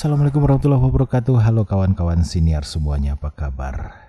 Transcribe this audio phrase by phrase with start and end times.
[0.00, 1.44] Assalamualaikum warahmatullahi wabarakatuh.
[1.44, 4.08] Halo kawan-kawan senior semuanya, apa kabar?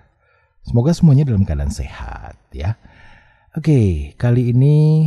[0.64, 2.80] Semoga semuanya dalam keadaan sehat ya.
[3.52, 5.04] Oke, kali ini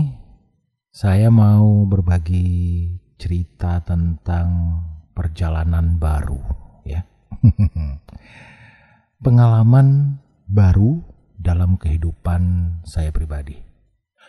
[0.94, 2.86] saya mau berbagi
[3.18, 4.78] cerita tentang
[5.18, 6.38] perjalanan baru
[6.86, 7.02] ya.
[9.26, 11.02] Pengalaman baru
[11.34, 12.42] dalam kehidupan
[12.86, 13.58] saya pribadi.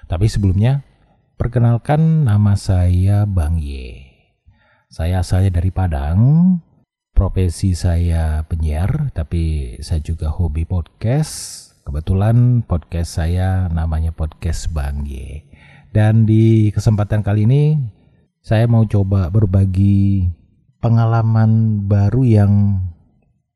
[0.08, 0.80] Tapi sebelumnya,
[1.36, 4.05] perkenalkan nama saya Bang Ye.
[4.86, 6.18] Saya asalnya dari Padang,
[7.10, 11.66] profesi saya penyiar, tapi saya juga hobi podcast.
[11.82, 15.42] Kebetulan podcast saya namanya Podcast Bang Ye.
[15.90, 17.82] Dan di kesempatan kali ini,
[18.38, 20.30] saya mau coba berbagi
[20.78, 22.52] pengalaman baru yang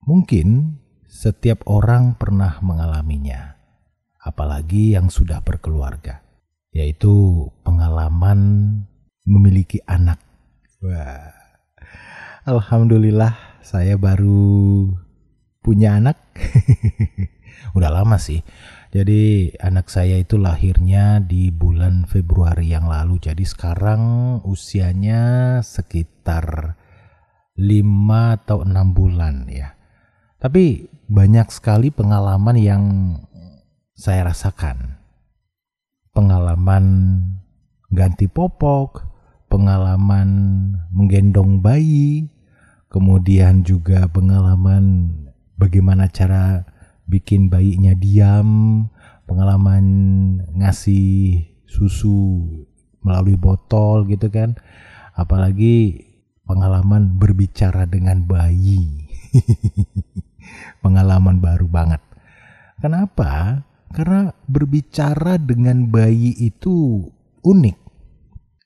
[0.02, 3.54] mungkin setiap orang pernah mengalaminya,
[4.18, 6.26] apalagi yang sudah berkeluarga,
[6.74, 8.82] yaitu pengalaman
[9.22, 10.18] memiliki anak
[10.80, 11.28] Wah.
[12.48, 14.88] Alhamdulillah saya baru
[15.60, 16.16] punya anak.
[17.76, 18.40] Udah lama sih.
[18.90, 23.20] Jadi anak saya itu lahirnya di bulan Februari yang lalu.
[23.20, 24.00] Jadi sekarang
[24.48, 26.74] usianya sekitar
[27.60, 29.76] 5 atau 6 bulan ya.
[30.40, 32.84] Tapi banyak sekali pengalaman yang
[33.92, 34.96] saya rasakan.
[36.16, 36.84] Pengalaman
[37.92, 39.09] ganti popok,
[39.50, 40.28] pengalaman
[40.94, 42.30] menggendong bayi,
[42.86, 45.10] kemudian juga pengalaman
[45.58, 46.62] bagaimana cara
[47.10, 48.86] bikin bayinya diam,
[49.26, 49.84] pengalaman
[50.54, 52.46] ngasih susu
[53.02, 54.54] melalui botol gitu kan.
[55.18, 56.06] Apalagi
[56.46, 59.10] pengalaman berbicara dengan bayi.
[60.82, 62.00] pengalaman baru banget.
[62.78, 63.66] Kenapa?
[63.90, 67.02] Karena berbicara dengan bayi itu
[67.42, 67.89] unik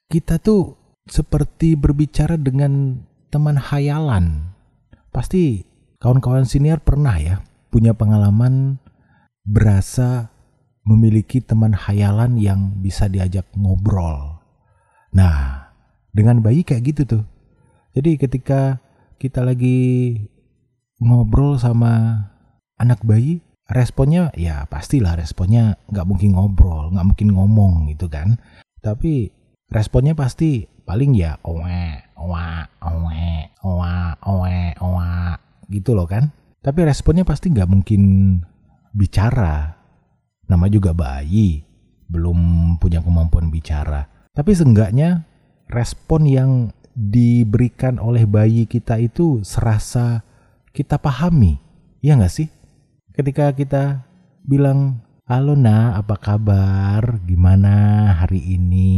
[0.09, 4.57] kita tuh seperti berbicara dengan teman hayalan.
[5.13, 5.65] Pasti
[6.01, 8.79] kawan-kawan senior pernah ya punya pengalaman
[9.45, 10.31] berasa
[10.85, 14.41] memiliki teman hayalan yang bisa diajak ngobrol.
[15.17, 15.70] Nah,
[16.13, 17.25] dengan bayi kayak gitu tuh.
[17.95, 18.79] Jadi ketika
[19.19, 20.19] kita lagi
[21.01, 22.27] ngobrol sama
[22.77, 28.37] anak bayi, responnya ya pastilah responnya nggak mungkin ngobrol, nggak mungkin ngomong gitu kan.
[28.85, 29.33] Tapi
[29.73, 31.85] responnya pasti paling ya owe
[32.20, 33.29] owa owe
[33.64, 33.95] owa
[34.25, 35.11] owe owa
[35.73, 36.33] gitu loh kan.
[36.64, 38.02] Tapi responnya pasti nggak mungkin
[38.97, 39.77] bicara.
[40.48, 41.64] Nama juga bayi
[42.08, 42.39] belum
[42.80, 44.08] punya kemampuan bicara.
[44.33, 45.25] Tapi seenggaknya
[45.69, 46.51] respon yang
[46.95, 50.23] diberikan oleh bayi kita itu serasa
[50.70, 51.58] kita pahami.
[52.05, 52.48] Ya nggak sih?
[53.14, 54.05] Ketika kita
[54.46, 57.02] bilang halo nak apa kabar?
[57.25, 58.94] Gimana hari ini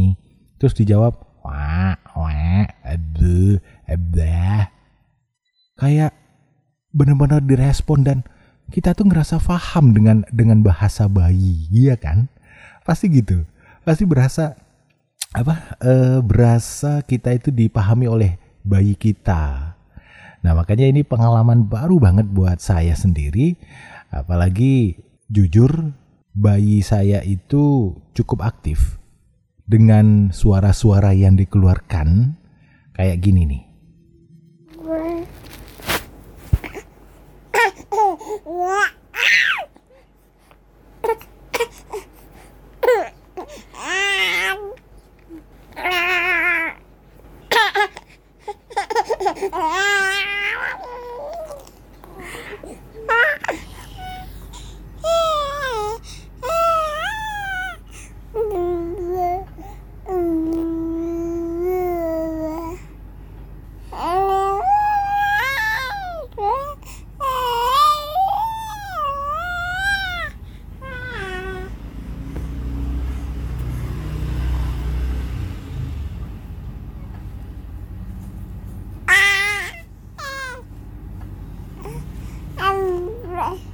[0.57, 1.13] Terus dijawab,
[1.45, 4.73] wah, wah, aduh, abah.
[5.77, 6.17] Kayak
[6.89, 8.25] benar-benar direspon dan
[8.73, 12.25] kita tuh ngerasa paham dengan dengan bahasa bayi, iya kan?
[12.81, 13.45] Pasti gitu.
[13.85, 14.57] Pasti berasa
[15.37, 15.77] apa?
[15.77, 19.77] E, berasa kita itu dipahami oleh bayi kita.
[20.41, 23.55] Nah, makanya ini pengalaman baru banget buat saya sendiri.
[24.09, 24.97] Apalagi
[25.29, 25.93] jujur
[26.33, 28.97] bayi saya itu cukup aktif
[29.67, 32.39] dengan suara-suara yang dikeluarkan
[32.95, 33.66] kayak gini nih.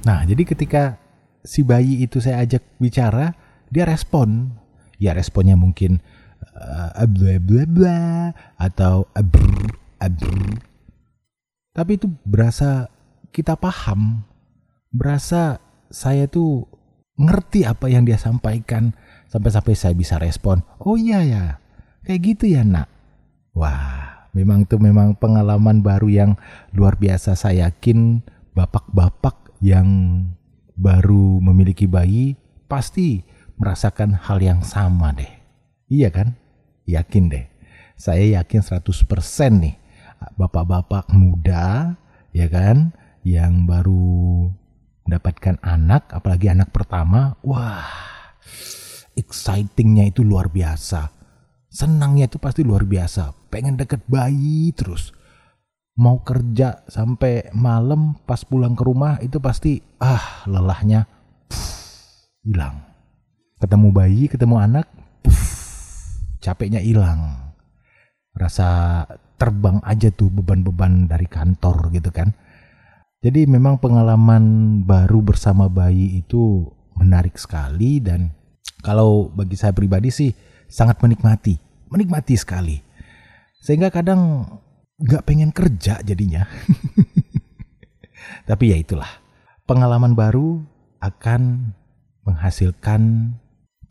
[0.04, 1.00] Nah, jadi ketika
[1.44, 3.32] si bayi itu saya ajak bicara,
[3.72, 4.52] dia respon.
[5.00, 5.98] Ya responnya mungkin
[6.54, 8.00] uh, bla bla bla
[8.60, 9.68] atau abr
[9.98, 10.60] abr.
[11.74, 12.86] Tapi itu berasa
[13.34, 14.22] kita paham,
[14.94, 15.58] berasa
[15.90, 16.70] saya tuh
[17.18, 18.94] ngerti apa yang dia sampaikan
[19.26, 20.62] sampai-sampai saya bisa respon.
[20.78, 21.44] Oh iya ya,
[22.06, 22.86] kayak gitu ya nak.
[23.54, 26.30] Wah, memang itu memang pengalaman baru yang
[26.70, 27.34] luar biasa.
[27.34, 28.22] Saya yakin
[28.54, 29.88] bapak-bapak yang
[30.76, 32.36] baru memiliki bayi
[32.68, 33.24] pasti
[33.56, 35.30] merasakan hal yang sama deh.
[35.88, 36.36] Iya kan?
[36.84, 37.48] Yakin deh.
[37.96, 38.84] Saya yakin 100%
[39.64, 39.80] nih
[40.36, 41.96] bapak-bapak muda
[42.32, 44.48] ya kan yang baru
[45.04, 47.84] mendapatkan anak apalagi anak pertama wah
[49.12, 51.12] excitingnya itu luar biasa
[51.68, 55.12] senangnya itu pasti luar biasa pengen deket bayi terus
[55.94, 61.06] mau kerja sampai malam pas pulang ke rumah itu pasti ah lelahnya
[62.42, 62.82] hilang.
[63.62, 64.86] Ketemu bayi ketemu anak
[66.44, 67.54] capeknya hilang.
[68.34, 69.02] Rasa
[69.38, 72.34] terbang aja tuh beban-beban dari kantor gitu kan.
[73.24, 74.44] Jadi memang pengalaman
[74.84, 76.68] baru bersama bayi itu
[76.98, 78.28] menarik sekali dan
[78.84, 80.30] kalau bagi saya pribadi sih
[80.68, 81.56] sangat menikmati,
[81.88, 82.76] menikmati sekali.
[83.64, 84.44] Sehingga kadang
[85.00, 86.46] nggak pengen kerja jadinya.
[88.48, 89.08] Tapi ya itulah,
[89.64, 90.62] pengalaman baru
[91.00, 91.72] akan
[92.24, 93.34] menghasilkan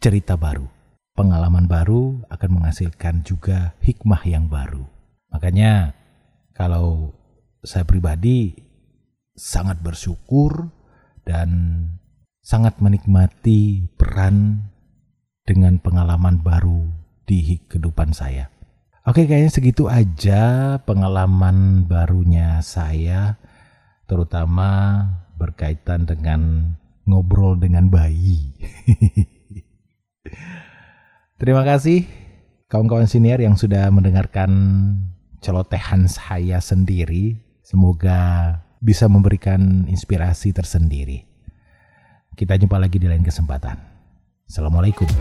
[0.02, 0.70] cerita baru.
[1.14, 4.82] Pengalaman baru akan menghasilkan juga hikmah yang baru.
[5.30, 5.94] Makanya
[6.58, 7.14] kalau
[7.62, 8.58] saya pribadi
[9.38, 10.74] sangat bersyukur
[11.26, 11.50] dan
[12.42, 14.70] sangat menikmati peran
[15.46, 16.90] dengan pengalaman baru
[17.24, 18.53] di kehidupan saya.
[19.04, 23.36] Oke, kayaknya segitu aja pengalaman barunya saya,
[24.08, 25.04] terutama
[25.36, 26.72] berkaitan dengan
[27.04, 28.56] ngobrol dengan bayi.
[31.44, 32.08] Terima kasih
[32.72, 34.48] kawan-kawan senior yang sudah mendengarkan
[35.44, 37.44] celotehan saya sendiri.
[37.60, 41.28] Semoga bisa memberikan inspirasi tersendiri.
[42.40, 43.76] Kita jumpa lagi di lain kesempatan.
[44.48, 45.12] Assalamualaikum.